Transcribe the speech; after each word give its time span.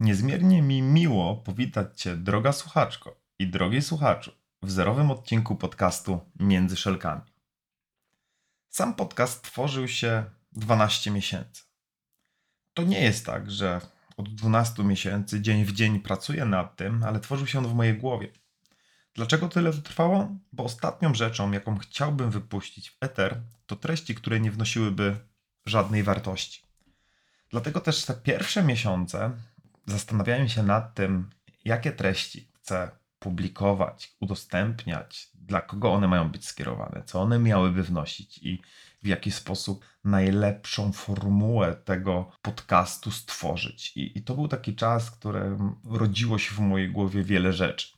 Niezmiernie 0.00 0.62
mi 0.62 0.82
miło 0.82 1.36
powitać 1.36 2.00
Cię, 2.00 2.16
droga 2.16 2.52
słuchaczko 2.52 3.20
i 3.38 3.46
drogi 3.46 3.82
słuchaczu, 3.82 4.32
w 4.62 4.70
zerowym 4.70 5.10
odcinku 5.10 5.56
podcastu 5.56 6.20
Między 6.40 6.76
Szelkami. 6.76 7.22
Sam 8.68 8.94
podcast 8.94 9.42
tworzył 9.42 9.88
się 9.88 10.24
12 10.52 11.10
miesięcy. 11.10 11.64
To 12.74 12.82
nie 12.82 13.00
jest 13.00 13.26
tak, 13.26 13.50
że 13.50 13.80
od 14.16 14.34
12 14.34 14.84
miesięcy 14.84 15.40
dzień 15.40 15.64
w 15.64 15.72
dzień 15.72 16.00
pracuję 16.00 16.44
nad 16.44 16.76
tym, 16.76 17.04
ale 17.04 17.20
tworzył 17.20 17.46
się 17.46 17.58
on 17.58 17.66
w 17.66 17.74
mojej 17.74 17.98
głowie. 17.98 18.28
Dlaczego 19.14 19.48
tyle 19.48 19.72
to 19.72 19.82
trwało? 19.82 20.36
Bo 20.52 20.64
ostatnią 20.64 21.14
rzeczą, 21.14 21.52
jaką 21.52 21.78
chciałbym 21.78 22.30
wypuścić 22.30 22.90
w 22.90 22.96
eter, 23.00 23.40
to 23.66 23.76
treści, 23.76 24.14
które 24.14 24.40
nie 24.40 24.50
wnosiłyby 24.50 25.16
żadnej 25.66 26.02
wartości. 26.02 26.62
Dlatego 27.50 27.80
też 27.80 28.04
te 28.04 28.14
pierwsze 28.14 28.62
miesiące 28.62 29.32
zastanawiałem 29.86 30.48
się 30.48 30.62
nad 30.62 30.94
tym, 30.94 31.30
jakie 31.64 31.92
treści 31.92 32.48
chcę 32.54 32.90
publikować, 33.18 34.16
udostępniać, 34.20 35.30
dla 35.34 35.60
kogo 35.60 35.92
one 35.92 36.08
mają 36.08 36.28
być 36.30 36.46
skierowane, 36.46 37.02
co 37.04 37.20
one 37.22 37.38
miałyby 37.38 37.82
wnosić 37.82 38.38
i 38.38 38.62
w 39.02 39.06
jaki 39.06 39.30
sposób 39.30 39.84
najlepszą 40.04 40.92
formułę 40.92 41.74
tego 41.74 42.32
podcastu 42.42 43.10
stworzyć. 43.10 43.96
I, 43.96 44.18
I, 44.18 44.22
to 44.22 44.34
był 44.34 44.48
taki 44.48 44.74
czas, 44.74 45.10
który 45.10 45.56
rodziło 45.84 46.38
się 46.38 46.54
w 46.54 46.58
mojej 46.58 46.90
głowie 46.90 47.24
wiele 47.24 47.52
rzeczy. 47.52 47.88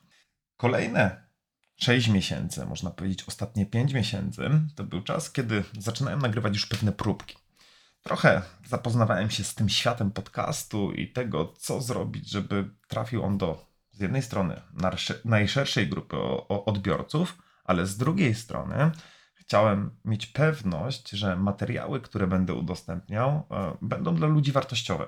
Kolejne 0.56 1.28
6 1.76 2.08
miesięcy, 2.08 2.66
można 2.66 2.90
powiedzieć 2.90 3.24
ostatnie 3.28 3.66
5 3.66 3.92
miesięcy, 3.92 4.50
to 4.74 4.84
był 4.84 5.02
czas, 5.02 5.32
kiedy 5.32 5.64
zaczynałem 5.78 6.18
nagrywać 6.18 6.54
już 6.54 6.66
pewne 6.66 6.92
próbki. 6.92 7.36
Trochę 8.02 8.42
zapoznawałem 8.66 9.30
się 9.30 9.44
z 9.44 9.54
tym 9.54 9.68
światem 9.68 10.10
podcastu 10.10 10.92
i 10.92 11.12
tego, 11.12 11.52
co 11.58 11.80
zrobić, 11.80 12.30
żeby 12.30 12.70
trafił 12.88 13.24
on 13.24 13.38
do 13.38 13.68
z 13.98 14.00
jednej 14.00 14.22
strony 14.22 14.60
najszerszej 15.24 15.88
grupy 15.88 16.16
odbiorców, 16.48 17.38
ale 17.64 17.86
z 17.86 17.96
drugiej 17.96 18.34
strony 18.34 18.90
chciałem 19.34 19.90
mieć 20.04 20.26
pewność, 20.26 21.10
że 21.10 21.36
materiały, 21.36 22.00
które 22.00 22.26
będę 22.26 22.54
udostępniał, 22.54 23.46
e, 23.50 23.76
będą 23.82 24.14
dla 24.14 24.26
ludzi 24.26 24.52
wartościowe. 24.52 25.06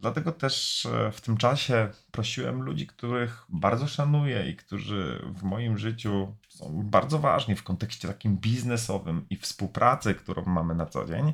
Dlatego 0.00 0.32
też 0.32 0.86
e, 0.86 1.12
w 1.12 1.20
tym 1.20 1.36
czasie 1.36 1.88
prosiłem 2.10 2.62
ludzi, 2.62 2.86
których 2.86 3.44
bardzo 3.48 3.88
szanuję 3.88 4.50
i 4.50 4.56
którzy 4.56 5.22
w 5.36 5.42
moim 5.42 5.78
życiu 5.78 6.36
są 6.48 6.82
bardzo 6.84 7.18
ważni 7.18 7.56
w 7.56 7.62
kontekście 7.62 8.08
takim 8.08 8.36
biznesowym 8.36 9.26
i 9.30 9.36
współpracy, 9.36 10.14
którą 10.14 10.44
mamy 10.44 10.74
na 10.74 10.86
co 10.86 11.04
dzień. 11.04 11.32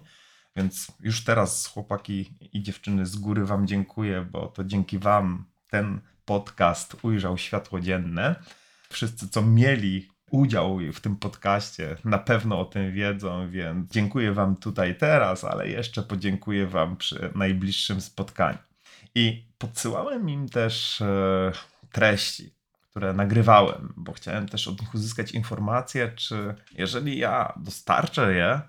Więc 0.57 0.93
już 1.01 1.25
teraz, 1.25 1.67
chłopaki 1.67 2.35
i 2.53 2.63
dziewczyny, 2.63 3.07
z 3.07 3.17
góry 3.17 3.45
Wam 3.45 3.67
dziękuję, 3.67 4.27
bo 4.31 4.47
to 4.47 4.65
dzięki 4.65 4.99
Wam 4.99 5.45
ten 5.71 6.01
podcast 6.25 6.97
ujrzał 7.03 7.39
światło 7.39 7.81
dzienne. 7.81 8.35
Wszyscy, 8.91 9.29
co 9.29 9.43
mieli 9.43 10.09
udział 10.31 10.79
w 10.93 11.01
tym 11.01 11.17
podcaście, 11.17 11.97
na 12.05 12.19
pewno 12.19 12.61
o 12.61 12.65
tym 12.65 12.93
wiedzą, 12.93 13.51
więc 13.51 13.91
dziękuję 13.91 14.33
Wam 14.33 14.57
tutaj 14.57 14.99
teraz, 14.99 15.45
ale 15.45 15.69
jeszcze 15.69 16.03
podziękuję 16.03 16.67
Wam 16.67 16.97
przy 16.97 17.31
najbliższym 17.35 18.01
spotkaniu. 18.01 18.59
I 19.15 19.45
podsyłałem 19.59 20.31
im 20.31 20.49
też 20.49 21.01
e, 21.01 21.53
treści, 21.93 22.55
które 22.91 23.13
nagrywałem, 23.13 23.93
bo 23.97 24.13
chciałem 24.13 24.49
też 24.49 24.69
od 24.69 24.81
nich 24.81 24.95
uzyskać 24.95 25.33
informacje, 25.33 26.13
czy 26.17 26.55
jeżeli 26.73 27.19
ja 27.19 27.53
dostarczę 27.57 28.35
je 28.35 28.61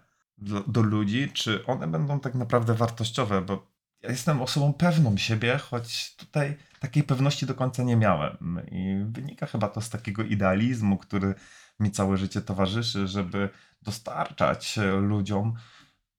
do, 0.41 0.59
do 0.59 0.81
ludzi, 0.81 1.31
czy 1.33 1.65
one 1.65 1.87
będą 1.87 2.19
tak 2.19 2.35
naprawdę 2.35 2.73
wartościowe, 2.73 3.41
bo 3.41 3.71
ja 4.01 4.09
jestem 4.09 4.41
osobą 4.41 4.73
pewną 4.73 5.17
siebie, 5.17 5.57
choć 5.57 6.15
tutaj 6.15 6.57
takiej 6.79 7.03
pewności 7.03 7.45
do 7.45 7.55
końca 7.55 7.83
nie 7.83 7.97
miałem. 7.97 8.61
I 8.71 9.05
wynika 9.11 9.45
chyba 9.45 9.67
to 9.67 9.81
z 9.81 9.89
takiego 9.89 10.23
idealizmu, 10.23 10.97
który 10.97 11.35
mi 11.79 11.91
całe 11.91 12.17
życie 12.17 12.41
towarzyszy, 12.41 13.07
żeby 13.07 13.49
dostarczać 13.81 14.79
ludziom 15.01 15.53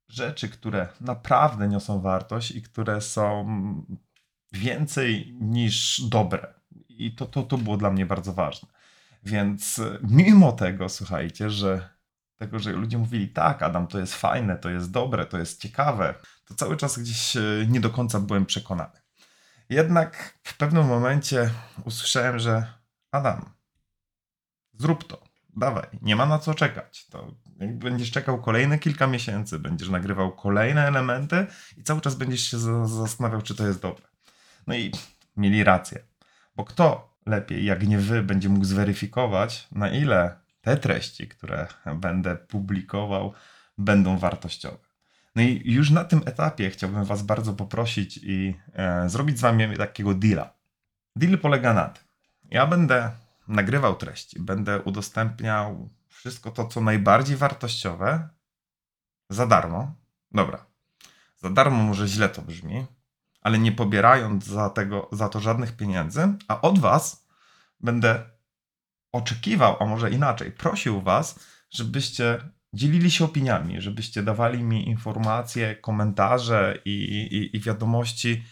rzeczy, 0.08 0.48
które 0.48 0.88
naprawdę 1.00 1.68
niosą 1.68 2.00
wartość 2.00 2.50
i 2.50 2.62
które 2.62 3.00
są 3.00 3.46
więcej 4.52 5.36
niż 5.40 6.00
dobre. 6.08 6.54
I 6.88 7.14
to, 7.14 7.26
to, 7.26 7.42
to 7.42 7.58
było 7.58 7.76
dla 7.76 7.90
mnie 7.90 8.06
bardzo 8.06 8.32
ważne. 8.32 8.68
Więc 9.24 9.80
mimo 10.02 10.52
tego, 10.52 10.88
słuchajcie, 10.88 11.50
że 11.50 11.91
tego, 12.47 12.58
że 12.58 12.72
ludzie 12.72 12.98
mówili, 12.98 13.28
tak, 13.28 13.62
Adam, 13.62 13.86
to 13.86 13.98
jest 13.98 14.14
fajne, 14.14 14.56
to 14.56 14.70
jest 14.70 14.91
dobre, 14.91 15.26
to 15.26 15.38
jest 15.38 15.60
ciekawe, 15.60 16.14
to 16.44 16.54
cały 16.54 16.76
czas 16.76 16.98
gdzieś 16.98 17.36
nie 17.69 17.80
do 17.80 17.91
końca 17.91 18.20
byłem 18.20 18.47
przekonany. 18.47 19.00
Jednak 19.69 20.38
w 20.42 20.56
pewnym 20.56 20.86
momencie 20.86 21.50
usłyszałem, 21.84 22.38
że 22.38 22.72
Adam, 23.10 23.50
zrób 24.72 25.06
to, 25.06 25.22
dawaj, 25.56 25.86
nie 26.02 26.16
ma 26.16 26.26
na 26.26 26.38
co 26.38 26.54
czekać. 26.54 27.06
To 27.06 27.34
jak 27.58 27.78
będziesz 27.78 28.10
czekał 28.10 28.42
kolejne 28.42 28.78
kilka 28.78 29.06
miesięcy, 29.06 29.58
będziesz 29.58 29.88
nagrywał 29.88 30.32
kolejne 30.32 30.86
elementy 30.86 31.47
i 31.76 31.82
cały 31.82 32.00
czas 32.00 32.14
będziesz 32.14 32.41
się 32.41 32.58
zastanawiał, 32.86 33.42
czy 33.42 33.54
to 33.54 33.66
jest 33.66 33.81
dobre. 33.81 34.04
No 34.66 34.75
i 34.75 34.92
mieli 35.36 35.64
rację, 35.64 36.04
bo 36.56 36.64
kto 36.64 37.16
lepiej, 37.26 37.64
jak 37.64 37.86
nie 37.86 37.98
wy, 37.98 38.22
będzie 38.22 38.48
mógł 38.48 38.64
zweryfikować, 38.64 39.69
na 39.72 39.91
ile 39.91 40.41
te 40.62 40.76
treści, 40.76 41.28
które 41.28 41.66
będę 41.94 42.36
publikował, 42.36 43.32
będą 43.78 44.18
wartościowe. 44.18 44.78
No 45.34 45.42
i 45.42 45.62
już 45.64 45.90
na 45.90 46.04
tym 46.04 46.20
etapie 46.24 46.70
chciałbym 46.70 47.04
Was 47.04 47.22
bardzo 47.22 47.52
poprosić 47.52 48.20
i 48.22 48.54
e, 48.72 49.08
zrobić 49.08 49.38
z 49.38 49.40
Wami 49.40 49.76
takiego 49.76 50.14
deala. 50.14 50.54
Deal 51.16 51.38
polega 51.38 51.74
na 51.74 51.88
tym. 51.88 52.04
Ja 52.50 52.66
będę 52.66 53.10
nagrywał 53.48 53.96
treści, 53.96 54.40
będę 54.40 54.82
udostępniał 54.82 55.88
wszystko 56.08 56.50
to, 56.50 56.66
co 56.66 56.80
najbardziej 56.80 57.36
wartościowe 57.36 58.28
za 59.30 59.46
darmo. 59.46 59.94
Dobra, 60.32 60.66
za 61.38 61.50
darmo 61.50 61.82
może 61.82 62.08
źle 62.08 62.28
to 62.28 62.42
brzmi, 62.42 62.86
ale 63.40 63.58
nie 63.58 63.72
pobierając 63.72 64.44
za, 64.44 64.70
tego, 64.70 65.08
za 65.12 65.28
to 65.28 65.40
żadnych 65.40 65.76
pieniędzy, 65.76 66.28
a 66.48 66.60
od 66.60 66.78
Was 66.78 67.26
będę 67.80 68.31
oczekiwał, 69.12 69.76
a 69.80 69.86
może 69.86 70.10
inaczej, 70.10 70.52
prosił 70.52 71.00
Was, 71.00 71.46
żebyście 71.70 72.38
dzielili 72.72 73.10
się 73.10 73.25
opiniami, 73.25 73.81
żebyście 73.81 74.22
dawali 74.22 74.62
mi 74.62 74.88
informacje, 74.88 75.76
komentarze 75.76 76.78
i, 76.84 76.90
i, 76.90 77.56
i 77.56 77.60
wiadomości, 77.60 78.42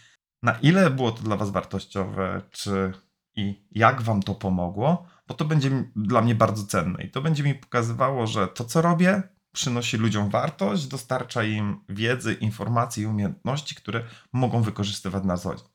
na 0.43 0.51
ile 0.51 0.89
było 0.89 1.11
to 1.11 1.23
dla 1.23 1.35
Was 1.35 1.49
wartościowe, 1.49 2.41
czy 2.51 2.93
i 3.35 3.67
jak 3.71 4.01
Wam 4.01 4.23
to 4.23 4.35
pomogło, 4.35 5.07
bo 5.27 5.33
to 5.33 5.45
będzie 5.45 5.71
dla 5.95 6.21
mnie 6.21 6.35
bardzo 6.35 6.65
cenne 6.65 7.03
i 7.03 7.11
to 7.11 7.21
będzie 7.21 7.43
mi 7.43 7.55
pokazywało, 7.55 8.27
że 8.27 8.47
to, 8.47 8.65
co 8.65 8.81
robię, 8.81 9.23
przynosi 9.51 9.97
ludziom 9.97 10.29
wartość, 10.29 10.87
dostarcza 10.87 11.43
im 11.43 11.83
wiedzy, 11.89 12.33
informacji 12.33 13.03
i 13.03 13.05
umiejętności, 13.05 13.75
które 13.75 14.03
mogą 14.33 14.61
wykorzystywać 14.61 15.23
na 15.23 15.37
co 15.37 15.55
dzień. 15.55 15.65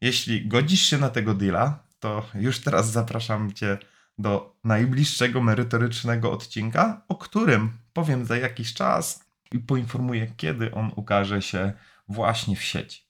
Jeśli 0.00 0.48
godzisz 0.48 0.80
się 0.80 0.98
na 0.98 1.08
tego 1.08 1.34
deala, 1.34 1.84
to 2.02 2.26
już 2.34 2.60
teraz 2.60 2.90
zapraszam 2.90 3.52
Cię 3.52 3.78
do 4.18 4.56
najbliższego 4.64 5.40
merytorycznego 5.40 6.32
odcinka, 6.32 7.02
o 7.08 7.14
którym 7.14 7.78
powiem 7.92 8.24
za 8.24 8.36
jakiś 8.36 8.74
czas 8.74 9.24
i 9.52 9.58
poinformuję, 9.58 10.26
kiedy 10.36 10.74
on 10.74 10.92
ukaże 10.96 11.42
się 11.42 11.72
właśnie 12.08 12.56
w 12.56 12.62
sieci. 12.62 13.02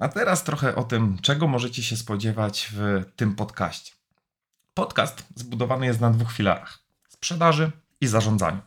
A 0.00 0.08
teraz 0.08 0.44
trochę 0.44 0.74
o 0.74 0.84
tym, 0.84 1.18
czego 1.22 1.48
możecie 1.48 1.82
się 1.82 1.96
spodziewać 1.96 2.70
w 2.72 3.04
tym 3.16 3.34
podcaście. 3.34 3.92
Podcast 4.74 5.26
zbudowany 5.34 5.86
jest 5.86 6.00
na 6.00 6.10
dwóch 6.10 6.32
filarach: 6.32 6.78
sprzedaży 7.08 7.72
i 8.00 8.06
zarządzaniu. 8.06 8.60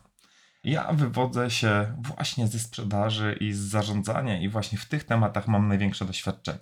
Ja 0.64 0.92
wywodzę 0.92 1.50
się 1.50 1.96
właśnie 1.98 2.48
ze 2.48 2.58
sprzedaży 2.58 3.36
i 3.40 3.52
z 3.52 3.58
zarządzania, 3.58 4.40
i 4.40 4.48
właśnie 4.48 4.78
w 4.78 4.86
tych 4.86 5.04
tematach 5.04 5.48
mam 5.48 5.68
największe 5.68 6.04
doświadczenie. 6.04 6.58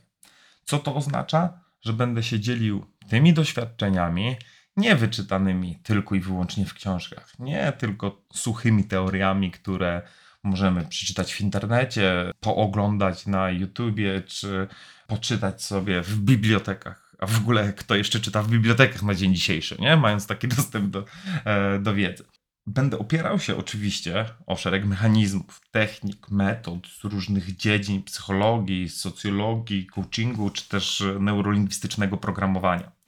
Co 0.64 0.78
to 0.78 0.94
oznacza? 0.94 1.60
Że 1.82 1.92
będę 1.92 2.22
się 2.22 2.40
dzielił 2.40 2.86
tymi 3.10 3.32
doświadczeniami, 3.32 4.36
nie 4.76 4.96
wyczytanymi 4.96 5.78
tylko 5.82 6.14
i 6.14 6.20
wyłącznie 6.20 6.66
w 6.66 6.74
książkach, 6.74 7.38
nie 7.38 7.72
tylko 7.78 8.22
suchymi 8.32 8.84
teoriami, 8.84 9.50
które 9.50 10.02
możemy 10.42 10.84
przeczytać 10.84 11.34
w 11.34 11.40
internecie, 11.40 12.32
pooglądać 12.40 13.26
na 13.26 13.50
YouTubie, 13.50 14.22
czy 14.22 14.68
poczytać 15.06 15.62
sobie 15.62 16.02
w 16.02 16.18
bibliotekach. 16.18 17.14
A 17.18 17.26
w 17.26 17.38
ogóle 17.38 17.72
kto 17.72 17.94
jeszcze 17.94 18.20
czyta 18.20 18.42
w 18.42 18.48
bibliotekach 18.48 19.02
na 19.02 19.14
dzień 19.14 19.34
dzisiejszy, 19.34 19.76
nie? 19.78 19.96
Mając 19.96 20.26
taki 20.26 20.48
dostęp 20.56 20.90
do, 20.90 21.04
e, 21.44 21.78
do 21.78 21.94
wiedzy. 21.94 22.24
Będę 22.66 22.98
opierał 22.98 23.38
się 23.38 23.56
oczywiście 23.56 24.24
o 24.46 24.56
szereg 24.56 24.86
mechanizmów, 24.86 25.60
technik, 25.70 26.30
metod 26.30 26.86
z 26.86 27.04
różnych 27.04 27.56
dziedzin 27.56 28.02
psychologii, 28.02 28.88
socjologii, 28.88 29.86
coachingu 29.86 30.50
czy 30.50 30.68
też 30.68 31.02
neurolingwistycznego 31.20 32.16
programowania. 32.16 32.99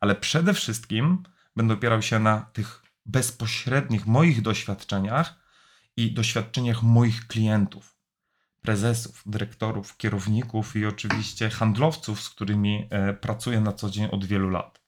Ale 0.00 0.14
przede 0.14 0.54
wszystkim 0.54 1.22
będę 1.56 1.74
opierał 1.74 2.02
się 2.02 2.18
na 2.18 2.40
tych 2.40 2.82
bezpośrednich 3.06 4.06
moich 4.06 4.42
doświadczeniach 4.42 5.34
i 5.96 6.14
doświadczeniach 6.14 6.82
moich 6.82 7.26
klientów, 7.26 7.96
prezesów, 8.62 9.22
dyrektorów, 9.26 9.96
kierowników 9.96 10.76
i 10.76 10.86
oczywiście 10.86 11.50
handlowców, 11.50 12.22
z 12.22 12.30
którymi 12.30 12.88
e, 12.90 13.14
pracuję 13.14 13.60
na 13.60 13.72
co 13.72 13.90
dzień 13.90 14.08
od 14.12 14.24
wielu 14.24 14.50
lat 14.50 14.86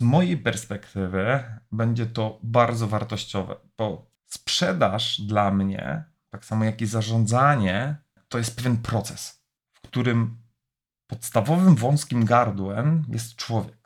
z 0.00 0.02
mojej 0.02 0.36
perspektywy 0.36 1.44
będzie 1.72 2.06
to 2.06 2.38
bardzo 2.42 2.88
wartościowe, 2.88 3.56
bo 3.78 4.10
sprzedaż 4.26 5.20
dla 5.20 5.50
mnie, 5.50 6.04
tak 6.30 6.44
samo 6.44 6.64
jak 6.64 6.80
i 6.80 6.86
zarządzanie, 6.86 7.96
to 8.28 8.38
jest 8.38 8.56
pewien 8.56 8.76
proces, 8.76 9.44
w 9.72 9.80
którym 9.80 10.38
podstawowym 11.06 11.74
wąskim 11.74 12.24
gardłem 12.24 13.04
jest 13.08 13.36
człowiek. 13.36 13.79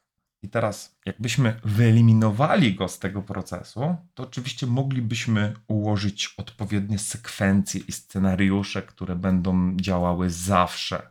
I 0.44 0.48
teraz, 0.48 0.96
jakbyśmy 1.06 1.60
wyeliminowali 1.64 2.74
go 2.74 2.88
z 2.88 2.98
tego 2.98 3.22
procesu, 3.22 3.96
to 4.14 4.22
oczywiście 4.22 4.66
moglibyśmy 4.66 5.54
ułożyć 5.66 6.34
odpowiednie 6.36 6.98
sekwencje 6.98 7.80
i 7.88 7.92
scenariusze, 7.92 8.82
które 8.82 9.16
będą 9.16 9.76
działały 9.76 10.30
zawsze. 10.30 11.10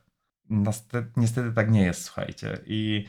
Niestety 1.17 1.51
tak 1.55 1.71
nie 1.71 1.81
jest, 1.81 2.03
słuchajcie. 2.03 2.59
I 2.65 3.05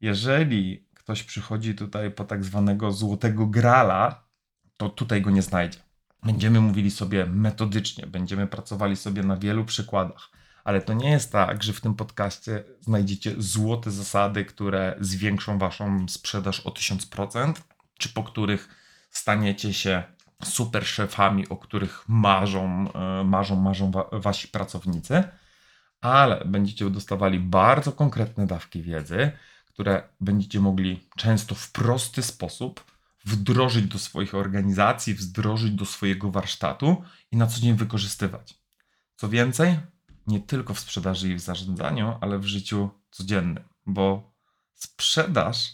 jeżeli 0.00 0.86
ktoś 0.94 1.22
przychodzi 1.22 1.74
tutaj 1.74 2.10
po 2.10 2.24
tak 2.24 2.44
zwanego 2.44 2.92
złotego 2.92 3.46
grala, 3.46 4.24
to 4.76 4.88
tutaj 4.88 5.22
go 5.22 5.30
nie 5.30 5.42
znajdzie. 5.42 5.78
Będziemy 6.22 6.60
mówili 6.60 6.90
sobie 6.90 7.26
metodycznie, 7.26 8.06
będziemy 8.06 8.46
pracowali 8.46 8.96
sobie 8.96 9.22
na 9.22 9.36
wielu 9.36 9.64
przykładach, 9.64 10.30
ale 10.68 10.80
to 10.80 10.94
nie 10.94 11.10
jest 11.10 11.32
tak, 11.32 11.62
że 11.62 11.72
w 11.72 11.80
tym 11.80 11.94
podcaście 11.94 12.64
znajdziecie 12.80 13.34
złote 13.38 13.90
zasady, 13.90 14.44
które 14.44 14.96
zwiększą 15.00 15.58
waszą 15.58 16.08
sprzedaż 16.08 16.60
o 16.60 16.70
1000%, 16.70 17.52
czy 17.98 18.08
po 18.08 18.22
których 18.22 18.68
staniecie 19.10 19.72
się 19.72 20.02
super 20.44 20.86
szefami, 20.86 21.48
o 21.48 21.56
których 21.56 22.04
marzą, 22.08 22.92
e, 22.92 23.24
marzą, 23.24 23.56
marzą 23.56 23.90
wa 23.90 24.08
wasi 24.12 24.48
pracownicy, 24.48 25.24
ale 26.00 26.44
będziecie 26.44 26.90
dostawali 26.90 27.40
bardzo 27.40 27.92
konkretne 27.92 28.46
dawki 28.46 28.82
wiedzy, 28.82 29.32
które 29.66 30.02
będziecie 30.20 30.60
mogli 30.60 31.08
często 31.16 31.54
w 31.54 31.72
prosty 31.72 32.22
sposób 32.22 32.84
wdrożyć 33.24 33.86
do 33.86 33.98
swoich 33.98 34.34
organizacji, 34.34 35.14
wdrożyć 35.14 35.70
do 35.72 35.84
swojego 35.84 36.30
warsztatu 36.30 37.02
i 37.32 37.36
na 37.36 37.46
co 37.46 37.60
dzień 37.60 37.74
wykorzystywać. 37.76 38.54
Co 39.16 39.28
więcej, 39.28 39.78
nie 40.28 40.40
tylko 40.40 40.74
w 40.74 40.78
sprzedaży 40.78 41.28
i 41.28 41.34
w 41.34 41.40
zarządzaniu, 41.40 42.18
ale 42.20 42.38
w 42.38 42.44
życiu 42.44 42.90
codziennym, 43.10 43.64
bo 43.86 44.32
sprzedaż 44.74 45.72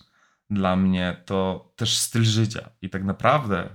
dla 0.51 0.77
mnie 0.77 1.23
to 1.27 1.73
też 1.77 1.99
styl 1.99 2.25
życia 2.25 2.71
i 2.83 2.91
tak 2.91 3.05
naprawdę 3.05 3.69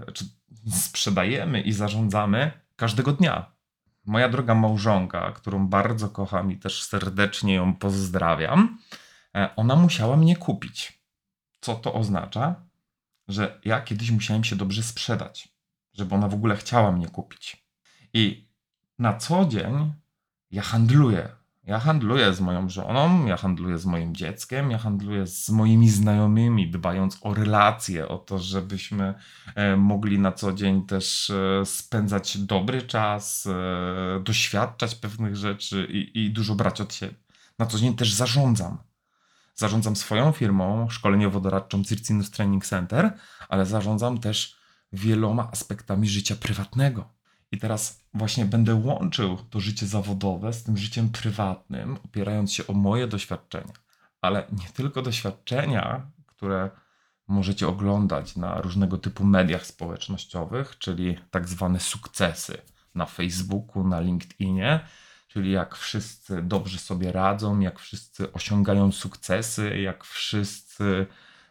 sprzedajemy 0.71 1.61
i 1.61 1.73
zarządzamy 1.73 2.51
każdego 2.75 3.11
dnia. 3.11 3.51
Moja 4.05 4.29
droga 4.29 4.55
małżonka, 4.55 5.31
którą 5.31 5.67
bardzo 5.67 6.09
kocham 6.09 6.51
i 6.51 6.57
też 6.57 6.83
serdecznie 6.83 7.53
ją 7.53 7.75
pozdrawiam, 7.75 8.77
E, 9.35 9.55
ona 9.55 9.75
musiała 9.75 10.17
mnie 10.17 10.35
kupić. 10.35 11.03
Co 11.61 11.75
to 11.75 11.93
oznacza? 11.93 12.55
Że 13.27 13.59
ja 13.65 13.81
kiedyś 13.81 14.11
musiałem 14.11 14.43
się 14.43 14.55
dobrze 14.55 14.83
sprzedać, 14.83 15.49
żeby 15.93 16.15
ona 16.15 16.27
w 16.27 16.33
ogóle 16.33 16.55
chciała 16.55 16.91
mnie 16.91 17.07
kupić. 17.07 17.65
I 18.13 18.49
na 18.99 19.17
co 19.17 19.45
dzień 19.45 19.93
ja 20.51 20.61
handluję. 20.61 21.29
Ja 21.63 21.79
handluję 21.79 22.33
z 22.33 22.41
moją 22.41 22.69
żoną, 22.69 23.25
ja 23.25 23.37
handluję 23.37 23.77
z 23.77 23.85
moim 23.85 24.15
dzieckiem, 24.15 24.71
ja 24.71 24.77
handluję 24.77 25.27
z 25.27 25.49
moimi 25.49 25.89
znajomymi, 25.89 26.71
dbając 26.71 27.17
o 27.21 27.33
relacje, 27.33 28.07
o 28.07 28.17
to, 28.17 28.39
żebyśmy 28.39 29.13
e, 29.55 29.75
mogli 29.77 30.19
na 30.19 30.31
co 30.31 30.53
dzień 30.53 30.85
też 30.85 31.29
e, 31.29 31.65
spędzać 31.65 32.37
dobry 32.37 32.81
czas, 32.81 33.47
doświadczać 34.23 34.95
pewnych 34.95 35.35
rzeczy 35.35 35.87
i, 35.89 36.25
i 36.25 36.31
dużo 36.31 36.55
brać 36.55 36.81
od 36.81 36.93
siebie. 36.93 37.15
Na 37.59 37.65
co 37.65 37.79
dzień 37.79 37.95
też 37.95 38.13
zarządzam. 38.13 38.77
Zarządzam 39.55 39.95
swoją 39.95 40.31
firmą 40.31 40.87
szkoleniowo-doradczą 40.89 41.83
Circinus 41.83 42.31
Training 42.31 42.65
Center, 42.65 43.17
ale 43.49 43.65
zarządzam 43.65 44.17
też 44.17 44.55
wieloma 44.93 45.49
aspektami 45.51 46.07
życia 46.07 46.35
prywatnego. 46.35 47.18
I 47.51 47.57
teraz 47.57 48.05
właśnie 48.13 48.45
będę 48.45 48.75
łączył 48.75 49.37
to 49.37 49.59
życie 49.59 49.87
zawodowe 49.87 50.53
z 50.53 50.63
tym 50.63 50.77
życiem 50.77 51.09
prywatnym, 51.09 51.97
opierając 52.05 52.53
się 52.53 52.67
o 52.67 52.73
moje 52.73 53.07
doświadczenia. 53.07 53.73
Ale 54.21 54.47
nie 54.51 54.69
tylko 54.73 55.01
doświadczenia, 55.01 56.11
które 56.25 56.69
możecie 57.27 57.67
oglądać 57.67 58.35
na 58.35 58.61
różnego 58.61 58.97
typu 58.97 59.25
mediach 59.25 59.65
społecznościowych, 59.65 60.77
czyli 60.77 61.17
tak 61.31 61.47
zwane 61.47 61.79
sukcesy 61.79 62.61
na 62.95 63.05
Facebooku, 63.05 63.87
na 63.87 63.99
LinkedInie, 63.99 64.79
czyli 65.27 65.51
jak 65.51 65.75
wszyscy 65.75 66.41
dobrze 66.41 66.79
sobie 66.79 67.11
radzą, 67.11 67.59
jak 67.59 67.79
wszyscy 67.79 68.33
osiągają 68.33 68.91
sukcesy, 68.91 69.79
jak 69.79 70.03
wszyscy 70.03 71.07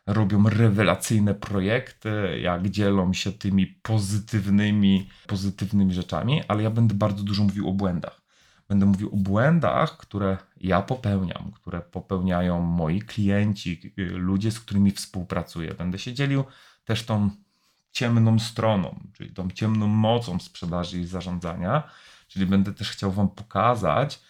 robią 0.09 0.49
rewelacyjne 0.49 1.35
projekty, 1.35 2.41
jak 2.43 2.69
dzielą 2.69 3.13
się 3.13 3.33
tymi 3.33 3.67
pozytywnymi, 3.67 5.09
pozytywnymi 5.27 5.95
rzeczami, 5.95 6.43
ale 6.49 6.63
ja 6.63 6.71
będę 6.71 6.95
bardzo 6.95 7.23
dużo 7.23 7.45
mówił 7.45 7.69
o 7.69 7.73
błędach. 7.73 8.21
Będę 8.69 8.87
mówił 8.87 9.15
o 9.15 9.17
błędach, 9.17 9.97
które 9.97 10.37
ja 10.57 10.83
popełniam, 10.83 11.53
które 11.55 11.81
popełniają 11.81 12.61
moi 12.61 13.01
klienci, 13.01 13.95
ludzie, 13.97 14.51
z 14.51 14.61
którymi 14.61 14.91
współpracuję. 14.91 15.75
Będę 15.75 15.99
się 15.99 16.15
dzielił 16.15 16.45
też 16.85 17.05
tą 17.05 17.31
ciemną 17.93 18.39
stroną, 18.39 19.01
czyli 19.13 19.31
tą 19.33 19.51
ciemną 19.51 19.87
mocą 19.87 20.39
sprzedaży 20.39 21.01
i 21.01 21.07
zarządzania 21.07 21.91
Czyli 22.29 22.47
będę 22.47 22.75
też 22.75 22.91
chciał 22.91 23.13
Wam 23.13 23.29
pokazać, 23.29 24.23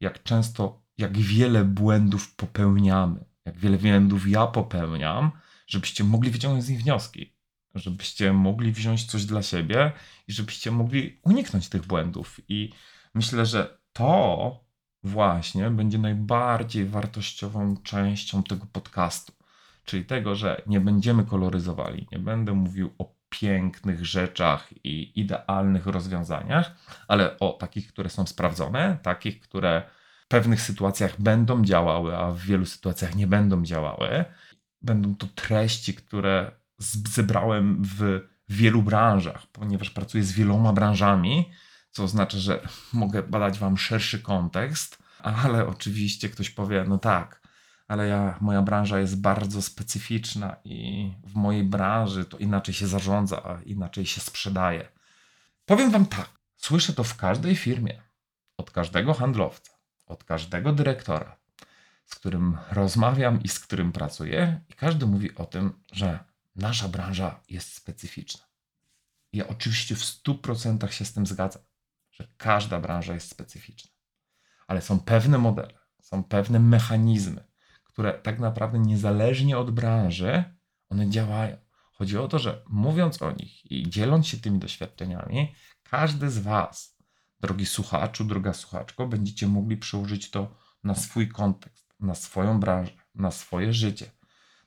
jak 0.00 0.22
często, 0.22 0.82
jak 0.98 1.18
wiele 1.18 1.64
błędów 1.64 2.34
popełniamy, 2.34 3.24
jak 3.46 3.58
wiele 3.58 3.78
błędów 3.78 4.28
ja 4.28 4.46
popełniam, 4.46 5.30
żebyście 5.66 6.04
mogli 6.04 6.30
wyciągnąć 6.30 6.64
z 6.64 6.68
nich 6.68 6.82
wnioski, 6.82 7.34
żebyście 7.74 8.32
mogli 8.32 8.72
wziąć 8.72 9.04
coś 9.04 9.24
dla 9.24 9.42
siebie 9.42 9.92
i 10.28 10.32
żebyście 10.32 10.70
mogli 10.70 11.20
uniknąć 11.22 11.68
tych 11.68 11.86
błędów. 11.86 12.40
I 12.48 12.72
myślę, 13.14 13.46
że 13.46 13.78
to 13.92 14.60
właśnie 15.02 15.70
będzie 15.70 15.98
najbardziej 15.98 16.86
wartościową 16.86 17.76
częścią 17.76 18.42
tego 18.42 18.66
podcastu. 18.66 19.32
Czyli 19.84 20.04
tego, 20.04 20.34
że 20.34 20.62
nie 20.66 20.80
będziemy 20.80 21.24
koloryzowali, 21.24 22.06
nie 22.12 22.18
będę 22.18 22.52
mówił 22.52 22.94
o 22.98 23.16
pięknych 23.28 24.06
rzeczach 24.06 24.68
i 24.84 25.20
idealnych 25.20 25.86
rozwiązaniach, 25.86 26.74
ale 27.08 27.38
o 27.38 27.52
takich, 27.52 27.88
które 27.88 28.10
są 28.10 28.26
sprawdzone, 28.26 28.98
takich, 29.02 29.40
które 29.40 29.82
pewnych 30.28 30.62
sytuacjach 30.62 31.20
będą 31.20 31.64
działały, 31.64 32.16
a 32.16 32.30
w 32.30 32.38
wielu 32.38 32.66
sytuacjach 32.66 33.14
nie 33.14 33.26
będą 33.26 33.64
działały. 33.64 34.24
Będą 34.82 35.14
to 35.14 35.26
treści, 35.26 35.94
które 35.94 36.52
zebrałem 36.78 37.82
w 37.84 38.20
wielu 38.48 38.82
branżach, 38.82 39.46
ponieważ 39.46 39.90
pracuję 39.90 40.24
z 40.24 40.32
wieloma 40.32 40.72
branżami, 40.72 41.50
co 41.90 42.04
oznacza, 42.04 42.38
że 42.38 42.68
mogę 42.92 43.22
badać 43.22 43.58
Wam 43.58 43.76
szerszy 43.78 44.18
kontekst, 44.18 44.98
ale 45.22 45.66
oczywiście 45.66 46.28
ktoś 46.28 46.50
powie, 46.50 46.84
no 46.88 46.98
tak, 46.98 47.46
ale 47.88 48.08
ja, 48.08 48.38
moja 48.40 48.62
branża 48.62 48.98
jest 48.98 49.20
bardzo 49.20 49.62
specyficzna 49.62 50.56
i 50.64 51.12
w 51.24 51.34
mojej 51.34 51.64
branży 51.64 52.24
to 52.24 52.38
inaczej 52.38 52.74
się 52.74 52.86
zarządza, 52.86 53.42
a 53.44 53.62
inaczej 53.62 54.06
się 54.06 54.20
sprzedaje. 54.20 54.88
Powiem 55.64 55.90
Wam 55.90 56.06
tak, 56.06 56.30
słyszę 56.56 56.92
to 56.92 57.04
w 57.04 57.16
każdej 57.16 57.56
firmie, 57.56 58.02
od 58.56 58.70
każdego 58.70 59.14
handlowca, 59.14 59.72
od 60.06 60.24
każdego 60.24 60.72
dyrektora, 60.72 61.36
z 62.06 62.14
którym 62.14 62.58
rozmawiam 62.70 63.42
i 63.42 63.48
z 63.48 63.60
którym 63.60 63.92
pracuję, 63.92 64.60
i 64.68 64.74
każdy 64.74 65.06
mówi 65.06 65.34
o 65.34 65.44
tym, 65.44 65.72
że 65.92 66.24
nasza 66.56 66.88
branża 66.88 67.40
jest 67.48 67.74
specyficzna. 67.74 68.46
Ja 69.32 69.48
oczywiście 69.48 69.96
w 69.96 70.00
100% 70.00 70.88
się 70.90 71.04
z 71.04 71.12
tym 71.12 71.26
zgadzam, 71.26 71.62
że 72.10 72.28
każda 72.36 72.80
branża 72.80 73.14
jest 73.14 73.30
specyficzna, 73.30 73.90
ale 74.66 74.82
są 74.82 75.00
pewne 75.00 75.38
modele, 75.38 75.78
są 76.02 76.24
pewne 76.24 76.60
mechanizmy, 76.60 77.44
które 77.84 78.12
tak 78.12 78.38
naprawdę 78.38 78.78
niezależnie 78.78 79.58
od 79.58 79.70
branży, 79.70 80.44
one 80.88 81.10
działają. 81.10 81.56
Chodzi 81.92 82.18
o 82.18 82.28
to, 82.28 82.38
że 82.38 82.62
mówiąc 82.68 83.22
o 83.22 83.32
nich 83.32 83.70
i 83.70 83.90
dzieląc 83.90 84.26
się 84.26 84.36
tymi 84.36 84.58
doświadczeniami, 84.58 85.54
każdy 85.82 86.30
z 86.30 86.38
Was, 86.38 86.95
drogi 87.46 87.66
słuchaczu, 87.66 88.24
droga 88.24 88.52
słuchaczko, 88.52 89.06
będziecie 89.06 89.46
mogli 89.46 89.76
przełożyć 89.76 90.30
to 90.30 90.54
na 90.84 90.94
swój 90.94 91.28
kontekst, 91.28 91.94
na 92.00 92.14
swoją 92.14 92.60
branżę, 92.60 92.92
na 93.14 93.30
swoje 93.30 93.72
życie, 93.72 94.10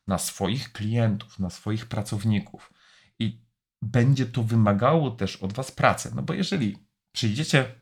na 0.07 0.17
swoich 0.17 0.71
klientów, 0.71 1.39
na 1.39 1.49
swoich 1.49 1.85
pracowników. 1.85 2.73
I 3.19 3.41
będzie 3.81 4.25
to 4.25 4.43
wymagało 4.43 5.11
też 5.11 5.35
od 5.35 5.53
Was 5.53 5.71
pracy. 5.71 6.11
No 6.15 6.21
bo 6.21 6.33
jeżeli 6.33 6.77
przyjdziecie, 7.11 7.75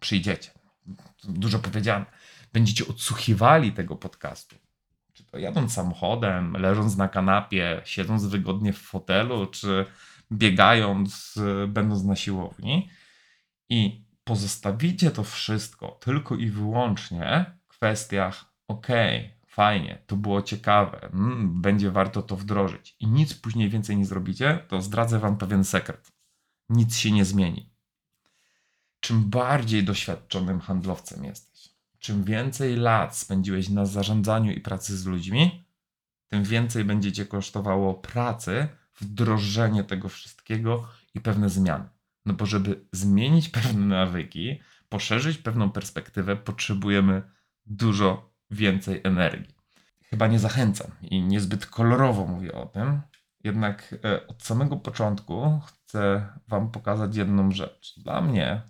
przyjdziecie, 0.00 0.50
dużo 1.24 1.58
powiedziane, 1.58 2.06
będziecie 2.52 2.86
odsłuchiwali 2.86 3.72
tego 3.72 3.96
podcastu, 3.96 4.56
czy 5.12 5.24
to 5.24 5.38
jadąc 5.38 5.72
samochodem, 5.72 6.52
leżąc 6.52 6.96
na 6.96 7.08
kanapie, 7.08 7.82
siedząc 7.84 8.26
wygodnie 8.26 8.72
w 8.72 8.78
fotelu, 8.78 9.46
czy 9.46 9.86
biegając, 10.32 11.38
będąc 11.68 12.04
na 12.04 12.16
siłowni 12.16 12.90
i 13.70 14.04
pozostawicie 14.24 15.10
to 15.10 15.24
wszystko 15.24 15.98
tylko 16.00 16.36
i 16.36 16.50
wyłącznie 16.50 17.56
w 17.62 17.68
kwestiach, 17.68 18.54
ok, 18.68 18.86
fajnie, 19.46 20.02
to 20.06 20.16
było 20.16 20.42
ciekawe, 20.42 21.08
mm, 21.12 21.62
będzie 21.62 21.90
warto 21.90 22.22
to 22.22 22.36
wdrożyć 22.36 22.96
i 23.00 23.06
nic 23.06 23.34
później 23.34 23.68
więcej 23.68 23.96
nie 23.96 24.04
zrobicie, 24.04 24.64
to 24.68 24.82
zdradzę 24.82 25.18
Wam 25.18 25.38
pewien 25.38 25.64
sekret. 25.64 26.12
Nic 26.68 26.96
się 26.96 27.10
nie 27.10 27.24
zmieni. 27.24 27.70
Czym 29.00 29.30
bardziej 29.30 29.84
doświadczonym 29.84 30.60
handlowcem 30.60 31.24
jesteś, 31.24 31.68
czym 31.98 32.24
więcej 32.24 32.76
lat 32.76 33.16
spędziłeś 33.16 33.68
na 33.68 33.86
zarządzaniu 33.86 34.52
i 34.52 34.60
pracy 34.60 34.98
z 34.98 35.06
ludźmi, 35.06 35.64
tym 36.28 36.44
więcej 36.44 36.84
będzie 36.84 37.12
cię 37.12 37.26
kosztowało 37.26 37.94
pracy, 37.94 38.68
wdrożenie 39.00 39.84
tego 39.84 40.08
wszystkiego 40.08 40.88
i 41.14 41.20
pewne 41.20 41.50
zmiany. 41.50 41.88
No 42.26 42.34
bo 42.34 42.46
żeby 42.46 42.86
zmienić 42.92 43.48
pewne 43.48 43.86
nawyki, 43.86 44.60
poszerzyć 44.88 45.38
pewną 45.38 45.70
perspektywę, 45.70 46.36
potrzebujemy 46.36 47.22
dużo 47.66 48.34
więcej 48.50 49.00
energii. 49.04 49.54
Chyba 50.04 50.26
nie 50.26 50.38
zachęcam 50.38 50.90
i 51.02 51.22
niezbyt 51.22 51.66
kolorowo 51.66 52.26
mówię 52.26 52.52
o 52.52 52.66
tym, 52.66 53.00
jednak 53.44 53.94
e, 54.04 54.26
od 54.26 54.42
samego 54.42 54.76
początku 54.76 55.60
chcę 55.66 56.28
Wam 56.48 56.70
pokazać 56.70 57.16
jedną 57.16 57.52
rzecz. 57.52 57.94
Dla 57.96 58.20
mnie 58.20 58.62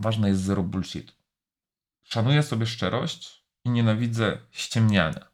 ważne 0.00 0.28
jest 0.28 0.42
zero 0.42 0.62
bullshitu. 0.62 1.12
Szanuję 2.02 2.42
sobie 2.42 2.66
szczerość 2.66 3.44
i 3.64 3.70
nienawidzę 3.70 4.38
ściemniania. 4.50 5.26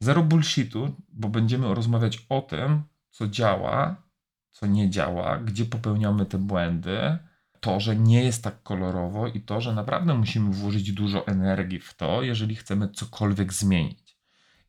Zero 0.00 0.22
bullshitu, 0.22 0.96
bo 1.08 1.28
będziemy 1.28 1.74
rozmawiać 1.74 2.26
o 2.28 2.42
tym, 2.42 2.82
co 3.10 3.28
działa, 3.28 4.02
co 4.52 4.66
nie 4.66 4.90
działa, 4.90 5.38
gdzie 5.38 5.64
popełniamy 5.64 6.26
te 6.26 6.38
błędy, 6.38 7.18
to, 7.60 7.80
że 7.80 7.96
nie 7.96 8.24
jest 8.24 8.44
tak 8.44 8.62
kolorowo 8.62 9.26
i 9.26 9.40
to, 9.40 9.60
że 9.60 9.74
naprawdę 9.74 10.14
musimy 10.14 10.50
włożyć 10.50 10.92
dużo 10.92 11.26
energii 11.26 11.80
w 11.80 11.94
to, 11.94 12.22
jeżeli 12.22 12.56
chcemy 12.56 12.88
cokolwiek 12.88 13.52
zmienić. 13.52 14.16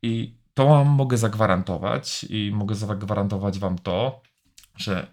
I 0.02 0.38
to 0.54 0.66
Wam 0.66 0.88
mogę 0.88 1.16
zagwarantować 1.16 2.26
i 2.30 2.52
mogę 2.54 2.74
zagwarantować 2.74 3.58
Wam 3.58 3.78
to, 3.78 4.22
że 4.76 5.06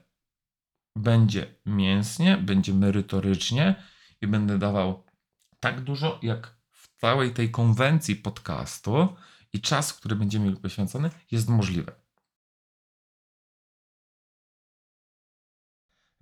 będzie 0.96 1.56
mięsnie, 1.66 2.38
będzie 2.38 2.74
merytorycznie 2.74 3.76
i 4.22 4.28
będę 4.28 4.60
dawał 4.60 5.04
tak 5.60 5.82
dużo, 5.82 6.20
jak 6.22 6.56
w 6.72 7.02
całej 7.02 7.34
tej 7.34 7.52
konwencji 7.52 8.16
podcastu 8.16 9.16
i 9.54 9.62
czas, 9.62 9.94
który 9.94 10.16
będzie 10.16 10.40
mi 10.40 10.56
poświęcony, 10.56 11.10
jest 11.32 11.50
możliwe. 11.50 11.92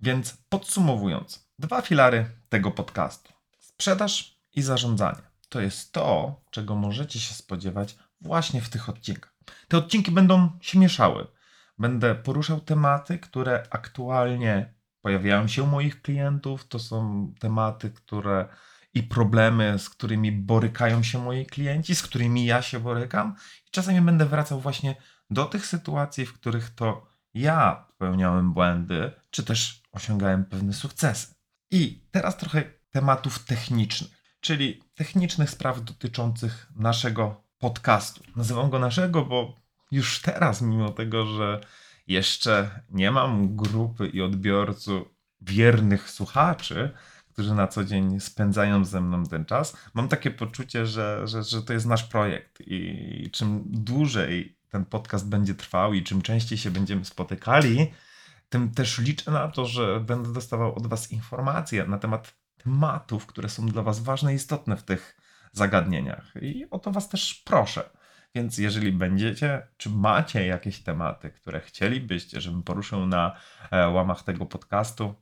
Więc 0.02 0.38
podsumowując, 0.48 1.50
dwa 1.58 1.82
filary 1.82 2.30
tego 2.48 2.70
podcastu: 2.70 3.32
sprzedaż 3.58 4.40
i 4.54 4.62
zarządzanie. 4.62 5.22
To 5.48 5.60
jest 5.60 5.92
to, 5.92 6.40
czego 6.50 6.76
możecie 6.76 7.20
się 7.20 7.34
spodziewać 7.34 7.96
właśnie 8.20 8.60
w 8.60 8.68
tych 8.68 8.88
odcinkach. 8.88 9.34
Te 9.68 9.78
odcinki 9.78 10.10
będą 10.10 10.50
się 10.60 10.78
mieszały. 10.78 11.26
Będę 11.78 12.14
poruszał 12.14 12.60
tematy, 12.60 13.18
które 13.18 13.66
aktualnie 13.70 14.74
pojawiają 15.00 15.48
się 15.48 15.62
u 15.62 15.66
moich 15.66 16.02
klientów. 16.02 16.68
To 16.68 16.78
są 16.78 17.32
tematy, 17.38 17.90
które 17.90 18.48
i 18.94 19.02
problemy, 19.02 19.78
z 19.78 19.88
którymi 19.88 20.32
borykają 20.32 21.02
się 21.02 21.18
moi 21.18 21.46
klienci, 21.46 21.94
z 21.94 22.02
którymi 22.02 22.44
ja 22.44 22.62
się 22.62 22.80
borykam. 22.80 23.36
I 23.66 23.70
czasami 23.70 24.00
będę 24.00 24.26
wracał 24.26 24.60
właśnie 24.60 24.96
do 25.30 25.44
tych 25.44 25.66
sytuacji, 25.66 26.26
w 26.26 26.34
których 26.34 26.70
to 26.70 27.06
ja 27.34 27.89
popełniałem 28.00 28.52
błędy, 28.52 29.12
czy 29.30 29.44
też 29.44 29.82
osiągałem 29.92 30.44
pewne 30.44 30.72
sukcesy. 30.72 31.34
I 31.70 32.02
teraz 32.10 32.36
trochę 32.36 32.62
tematów 32.90 33.38
technicznych, 33.38 34.10
czyli 34.40 34.82
technicznych 34.94 35.50
spraw 35.50 35.84
dotyczących 35.84 36.66
naszego 36.76 37.44
podcastu. 37.58 38.22
Nazywam 38.36 38.70
go 38.70 38.78
naszego, 38.78 39.24
bo 39.24 39.54
już 39.90 40.22
teraz, 40.22 40.62
mimo 40.62 40.88
tego, 40.88 41.26
że 41.26 41.60
jeszcze 42.06 42.80
nie 42.90 43.10
mam 43.10 43.56
grupy 43.56 44.08
i 44.08 44.22
odbiorców 44.22 45.08
wiernych 45.40 46.10
słuchaczy, 46.10 46.90
którzy 47.32 47.54
na 47.54 47.66
co 47.66 47.84
dzień 47.84 48.20
spędzają 48.20 48.84
ze 48.84 49.00
mną 49.00 49.24
ten 49.24 49.44
czas, 49.44 49.76
mam 49.94 50.08
takie 50.08 50.30
poczucie, 50.30 50.86
że, 50.86 51.20
że, 51.24 51.42
że 51.42 51.62
to 51.62 51.72
jest 51.72 51.86
nasz 51.86 52.04
projekt 52.04 52.62
i 52.66 53.30
czym 53.32 53.62
dłużej 53.66 54.59
ten 54.70 54.84
podcast 54.84 55.28
będzie 55.28 55.54
trwał 55.54 55.94
i 55.94 56.02
czym 56.02 56.22
częściej 56.22 56.58
się 56.58 56.70
będziemy 56.70 57.04
spotykali, 57.04 57.92
tym 58.48 58.70
też 58.70 58.98
liczę 58.98 59.30
na 59.30 59.48
to, 59.48 59.66
że 59.66 60.00
będę 60.00 60.32
dostawał 60.32 60.74
od 60.74 60.86
Was 60.86 61.12
informacje 61.12 61.86
na 61.86 61.98
temat 61.98 62.34
tematów, 62.56 63.26
które 63.26 63.48
są 63.48 63.66
dla 63.66 63.82
Was 63.82 64.00
ważne 64.00 64.32
i 64.32 64.36
istotne 64.36 64.76
w 64.76 64.82
tych 64.82 65.16
zagadnieniach. 65.52 66.32
I 66.42 66.66
o 66.70 66.78
to 66.78 66.90
Was 66.90 67.08
też 67.08 67.42
proszę. 67.44 67.90
Więc 68.34 68.58
jeżeli 68.58 68.92
będziecie, 68.92 69.66
czy 69.76 69.90
macie 69.90 70.46
jakieś 70.46 70.82
tematy, 70.82 71.30
które 71.30 71.60
chcielibyście, 71.60 72.40
żebym 72.40 72.62
poruszył 72.62 73.06
na 73.06 73.36
e, 73.70 73.88
łamach 73.88 74.22
tego 74.22 74.46
podcastu, 74.46 75.14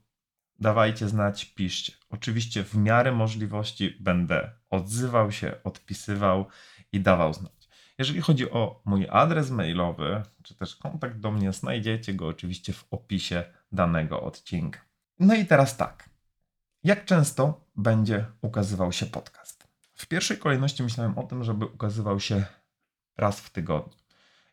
dawajcie 0.59 1.07
znać, 1.07 1.45
piszcie. 1.45 1.93
Oczywiście 2.09 2.63
w 2.63 2.75
miarę 2.75 3.11
możliwości 3.11 3.97
będę 3.99 4.51
odzywał 4.69 5.31
się, 5.31 5.55
odpisywał 5.63 6.47
i 6.91 6.99
dawał 6.99 7.33
znać. 7.33 7.58
Jeżeli 7.99 8.21
chodzi 8.21 8.51
o 8.51 8.81
mój 8.85 9.07
adres 9.09 9.51
mailowy, 9.51 10.23
czy 10.43 10.55
też 10.55 10.75
kontakt 10.75 11.17
do 11.17 11.31
mnie, 11.31 11.53
znajdziecie 11.53 12.13
go 12.13 12.27
oczywiście 12.27 12.73
w 12.73 12.85
opisie 12.91 13.43
danego 13.71 14.21
odcinka. 14.21 14.79
No 15.19 15.35
i 15.35 15.45
teraz 15.45 15.77
tak. 15.77 16.09
Jak 16.83 17.05
często 17.05 17.65
będzie 17.75 18.25
ukazywał 18.41 18.91
się 18.91 19.05
podcast? 19.05 19.67
W 19.93 20.07
pierwszej 20.07 20.37
kolejności 20.37 20.83
myślałem 20.83 21.17
o 21.17 21.23
tym, 21.23 21.43
żeby 21.43 21.65
ukazywał 21.65 22.19
się 22.19 22.45
raz 23.17 23.39
w 23.39 23.49
tygodniu. 23.49 23.97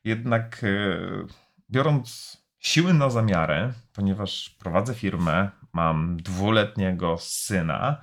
Jednak 0.05 0.63
yy, 0.63 1.27
biorąc 1.71 2.37
siły 2.59 2.95
na 2.95 3.11
zamiary, 3.11 3.73
ponieważ 3.93 4.51
prowadzę 4.59 4.95
firmę, 4.95 5.51
mam 5.73 6.17
dwuletniego 6.17 7.19
syna, 7.19 8.03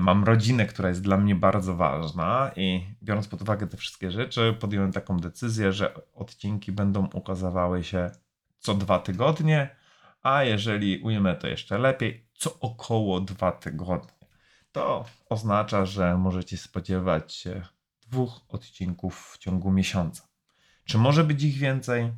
mam 0.00 0.24
rodzinę, 0.24 0.66
która 0.66 0.88
jest 0.88 1.02
dla 1.02 1.16
mnie 1.16 1.34
bardzo 1.34 1.76
ważna 1.76 2.50
i 2.56 2.86
biorąc 3.02 3.28
pod 3.28 3.42
uwagę 3.42 3.66
te 3.66 3.76
wszystkie 3.76 4.10
rzeczy, 4.10 4.56
podjąłem 4.60 4.92
taką 4.92 5.16
decyzję, 5.16 5.72
że 5.72 5.94
odcinki 6.14 6.72
będą 6.72 7.08
ukazywały 7.14 7.84
się 7.84 8.10
co 8.58 8.74
dwa 8.74 8.98
tygodnie, 8.98 9.76
a 10.22 10.42
jeżeli 10.42 10.98
ujmę 10.98 11.34
to 11.34 11.46
jeszcze 11.46 11.78
lepiej, 11.78 12.26
co 12.34 12.60
około 12.60 13.20
dwa 13.20 13.52
tygodnie. 13.52 14.28
To 14.72 15.04
oznacza, 15.28 15.86
że 15.86 16.18
możecie 16.18 16.56
spodziewać 16.56 17.34
się 17.34 17.62
dwóch 18.06 18.40
odcinków 18.48 19.32
w 19.34 19.38
ciągu 19.38 19.70
miesiąca. 19.70 20.28
Czy 20.84 20.98
może 20.98 21.24
być 21.24 21.42
ich 21.42 21.56
więcej? 21.56 22.12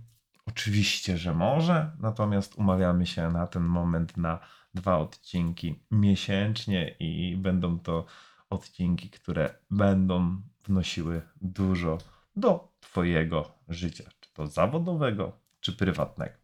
Oczywiście, 0.47 1.19
że 1.19 1.35
może, 1.35 1.91
natomiast 1.99 2.55
umawiamy 2.55 3.07
się 3.07 3.31
na 3.31 3.47
ten 3.47 3.63
moment 3.63 4.17
na 4.17 4.39
dwa 4.75 4.99
odcinki 4.99 5.85
miesięcznie 5.91 6.89
i 6.89 7.37
będą 7.37 7.79
to 7.79 8.05
odcinki, 8.51 9.11
które 9.11 9.55
będą 9.71 10.43
wnosiły 10.65 11.23
dużo 11.41 11.99
do 12.37 12.73
Twojego 12.81 13.55
życia, 13.69 14.05
czy 14.21 14.33
to 14.33 14.47
zawodowego, 14.47 15.33
czy 15.61 15.73
prywatnego. 15.73 16.35